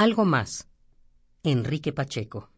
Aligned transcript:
Algo 0.00 0.24
más. 0.24 0.66
Enrique 1.42 1.92
Pacheco. 1.92 2.48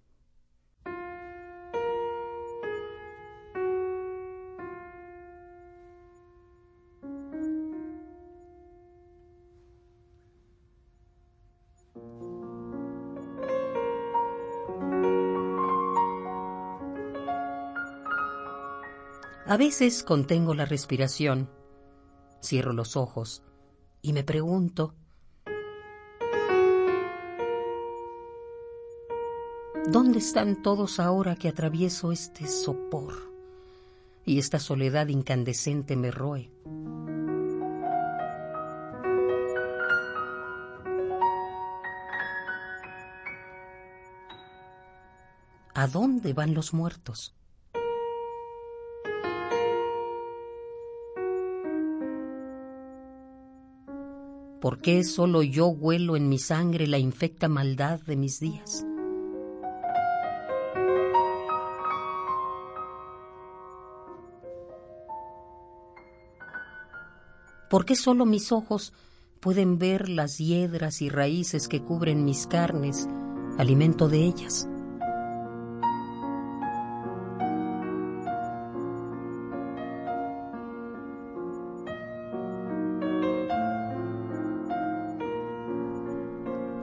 A 19.47 19.57
veces 19.57 20.05
contengo 20.05 20.55
la 20.55 20.65
respiración, 20.65 21.51
cierro 22.41 22.73
los 22.73 22.97
ojos 22.97 23.43
y 24.01 24.13
me 24.13 24.23
pregunto, 24.23 24.95
¿dónde 29.89 30.19
están 30.19 30.63
todos 30.63 31.01
ahora 31.01 31.35
que 31.35 31.49
atravieso 31.49 32.13
este 32.13 32.47
sopor 32.47 33.15
y 34.25 34.39
esta 34.39 34.59
soledad 34.59 35.09
incandescente 35.09 35.97
me 35.97 36.11
roe? 36.11 36.51
¿A 45.75 45.87
dónde 45.89 46.33
van 46.33 46.55
los 46.55 46.75
muertos? 46.75 47.35
¿Por 54.61 54.81
qué 54.81 55.03
solo 55.03 55.43
yo 55.43 55.67
huelo 55.67 56.15
en 56.15 56.29
mi 56.29 56.39
sangre 56.39 56.87
la 56.87 56.99
infecta 56.99 57.49
maldad 57.49 58.01
de 58.03 58.15
mis 58.15 58.39
días? 58.39 58.87
¿Por 67.73 67.87
qué 67.87 67.97
solo 67.97 68.27
mis 68.27 68.53
ojos 68.53 68.93
pueden 69.41 69.79
ver 69.79 70.11
las 70.11 70.37
hiedras 70.37 71.01
y 71.01 71.09
raíces 71.09 71.69
que 71.69 71.81
cubren 71.81 72.23
mis 72.23 72.47
carnes, 72.47 73.09
alimento 73.57 74.11
de 74.11 74.19
ellas? 74.19 74.69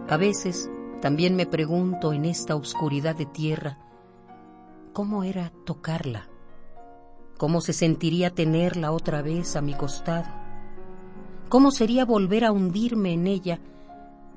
A 0.07 0.17
veces 0.17 0.71
también 1.03 1.35
me 1.35 1.45
pregunto 1.45 2.13
en 2.13 2.25
esta 2.25 2.55
oscuridad 2.55 3.15
de 3.15 3.27
tierra, 3.27 3.77
¿cómo 4.91 5.23
era 5.23 5.51
tocarla? 5.67 6.29
¿Cómo 7.37 7.61
se 7.61 7.73
sentiría 7.73 8.31
tenerla 8.31 8.91
otra 8.91 9.21
vez 9.21 9.55
a 9.55 9.61
mi 9.61 9.75
costado? 9.75 10.38
¿Cómo 11.49 11.71
sería 11.71 12.05
volver 12.05 12.45
a 12.45 12.51
hundirme 12.51 13.13
en 13.13 13.27
ella 13.27 13.59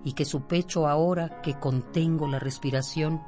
y 0.04 0.14
que 0.14 0.24
su 0.24 0.42
pecho 0.42 0.88
ahora 0.88 1.40
que 1.42 1.58
contengo 1.58 2.26
la 2.26 2.38
respiración, 2.38 3.22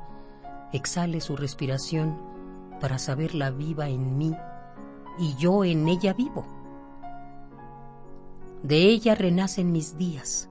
exhale 0.72 1.20
su 1.20 1.36
respiración 1.36 2.18
para 2.80 2.98
saberla 2.98 3.50
viva 3.50 3.88
en 3.88 4.18
mí 4.18 4.34
y 5.18 5.34
yo 5.36 5.64
en 5.64 5.86
ella 5.86 6.14
vivo? 6.14 6.46
De 8.62 8.88
ella 8.88 9.14
renacen 9.14 9.70
mis 9.70 9.96
días 9.96 10.48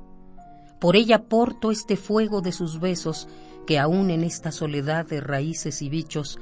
por 0.84 0.98
ella 0.98 1.30
porto 1.30 1.72
este 1.72 1.96
fuego 1.96 2.42
de 2.42 2.52
sus 2.52 2.82
besos 2.82 3.30
que 3.66 3.80
aún 3.80 4.10
en 4.10 4.22
esta 4.22 4.52
soledad 4.52 5.06
de 5.06 5.22
raíces 5.22 5.82
y 5.82 5.88
bichos 5.88 6.42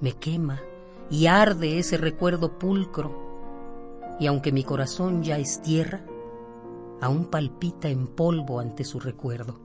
me 0.00 0.12
quema 0.12 0.60
y 1.10 1.26
arde 1.26 1.80
ese 1.80 1.96
recuerdo 1.96 2.56
pulcro. 2.56 3.10
Y 4.20 4.28
aunque 4.28 4.52
mi 4.52 4.62
corazón 4.62 5.24
ya 5.24 5.38
es 5.38 5.60
tierra, 5.60 6.04
aún 7.00 7.26
palpita 7.26 7.88
en 7.88 8.06
polvo 8.06 8.60
ante 8.60 8.84
su 8.84 9.00
recuerdo. 9.00 9.60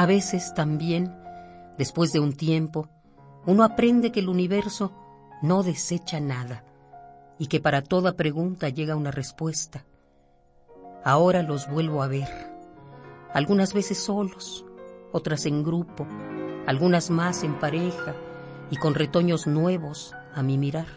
A 0.00 0.06
veces 0.06 0.54
también, 0.54 1.14
después 1.76 2.10
de 2.12 2.20
un 2.20 2.32
tiempo, 2.32 2.88
uno 3.44 3.64
aprende 3.64 4.12
que 4.12 4.20
el 4.20 4.30
universo 4.30 4.92
no 5.42 5.62
desecha 5.62 6.20
nada 6.20 6.64
y 7.38 7.48
que 7.48 7.60
para 7.60 7.82
toda 7.82 8.16
pregunta 8.16 8.70
llega 8.70 8.96
una 8.96 9.10
respuesta. 9.10 9.84
Ahora 11.04 11.42
los 11.42 11.68
vuelvo 11.70 12.02
a 12.02 12.06
ver, 12.06 12.28
algunas 13.34 13.74
veces 13.74 13.98
solos, 13.98 14.64
otras 15.12 15.46
en 15.46 15.62
grupo, 15.62 16.06
algunas 16.66 17.10
más 17.10 17.42
en 17.42 17.58
pareja 17.58 18.14
y 18.70 18.76
con 18.76 18.94
retoños 18.94 19.46
nuevos 19.46 20.14
a 20.34 20.42
mi 20.42 20.58
mirar. 20.58 20.88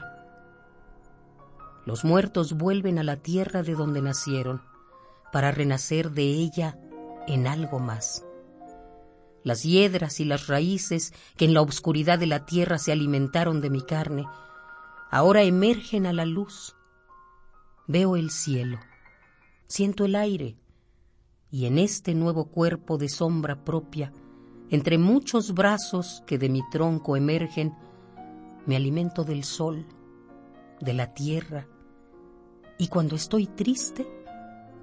Los 1.86 2.06
muertos 2.06 2.54
vuelven 2.54 3.00
a 3.00 3.04
la 3.04 3.18
tierra 3.18 3.64
de 3.64 3.74
donde 3.74 4.02
nacieron 4.02 4.62
para 5.32 5.52
renacer 5.52 6.12
de 6.12 6.24
ella 6.24 6.78
en 7.28 7.48
algo 7.48 7.80
más 7.80 8.24
las 9.44 9.64
hiedras 9.64 10.20
y 10.20 10.26
las 10.26 10.48
raíces 10.48 11.14
que 11.38 11.46
en 11.46 11.54
la 11.54 11.62
oscuridad 11.62 12.18
de 12.18 12.28
la 12.28 12.46
tierra 12.46 12.78
se 12.78 12.92
alimentaron 12.92 13.62
de 13.62 13.70
mi 13.70 13.82
carne, 13.82 14.26
ahora 15.12 15.44
emergen 15.44 16.06
a 16.06 16.14
la 16.14 16.26
luz. 16.26 16.76
Veo 17.88 18.16
el 18.16 18.32
cielo, 18.32 18.80
siento 19.68 20.06
el 20.06 20.16
aire, 20.16 20.56
y 21.54 21.68
en 21.68 21.78
este 21.78 22.16
nuevo 22.16 22.46
cuerpo 22.46 22.98
de 22.98 23.08
sombra 23.08 23.64
propia, 23.64 24.12
entre 24.72 24.98
muchos 24.98 25.54
brazos 25.54 26.24
que 26.26 26.40
de 26.40 26.50
mi 26.50 26.68
tronco 26.72 27.16
emergen, 27.16 27.76
me 28.66 28.76
alimento 28.76 29.24
del 29.24 29.44
sol, 29.44 29.86
de 30.82 30.94
la 30.96 31.14
tierra, 31.14 31.68
y 32.80 32.88
cuando 32.88 33.16
estoy 33.16 33.46
triste, 33.46 34.08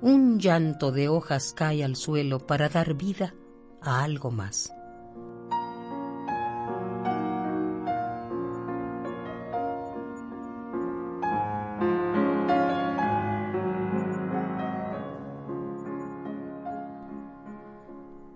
un 0.01 0.39
llanto 0.39 0.93
de 0.93 1.09
hojas 1.09 1.53
cae 1.57 1.83
al 1.83 1.97
suelo 1.97 2.47
para 2.47 2.69
dar 2.69 2.95
vida 2.95 3.35
a 3.81 4.05
algo 4.05 4.31
más. 4.31 4.73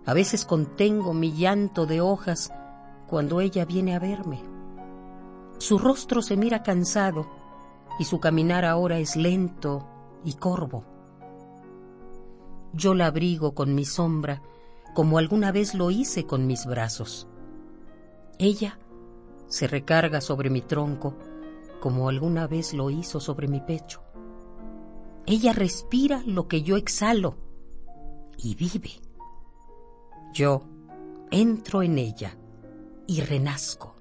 A 0.06 0.12
veces 0.12 0.44
contengo 0.44 1.14
mi 1.14 1.32
llanto 1.32 1.86
de 1.86 2.00
hojas 2.00 2.52
cuando 3.06 3.40
ella 3.40 3.64
viene 3.64 3.94
a 3.94 3.98
verme. 3.98 4.42
Su 5.58 5.78
rostro 5.78 6.20
se 6.20 6.36
mira 6.36 6.62
cansado 6.62 7.26
y 7.98 8.04
su 8.04 8.20
caminar 8.20 8.64
ahora 8.64 8.98
es 8.98 9.16
lento 9.16 9.86
y 10.24 10.34
corvo. 10.34 10.84
Yo 12.72 12.94
la 12.94 13.06
abrigo 13.06 13.54
con 13.54 13.74
mi 13.74 13.84
sombra 13.84 14.42
como 14.94 15.18
alguna 15.18 15.52
vez 15.52 15.74
lo 15.74 15.90
hice 15.90 16.26
con 16.26 16.46
mis 16.46 16.66
brazos. 16.66 17.28
Ella 18.38 18.78
se 19.46 19.68
recarga 19.68 20.20
sobre 20.20 20.50
mi 20.50 20.60
tronco 20.60 21.16
como 21.80 22.08
alguna 22.08 22.46
vez 22.46 22.74
lo 22.74 22.90
hizo 22.90 23.20
sobre 23.20 23.46
mi 23.46 23.60
pecho. 23.60 24.02
Ella 25.26 25.52
respira 25.52 26.22
lo 26.26 26.48
que 26.48 26.62
yo 26.62 26.76
exhalo 26.76 27.36
y 28.36 28.54
vive. 28.54 29.03
Yo 30.34 30.62
entro 31.30 31.80
en 31.84 31.96
ella 31.96 32.36
y 33.06 33.20
renazco. 33.20 33.94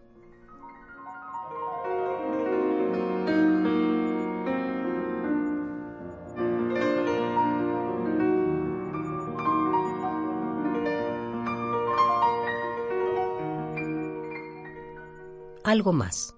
Algo 15.63 15.93
más. 15.93 16.33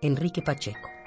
Enrique 0.00 0.42
Pacheco. 0.42 0.97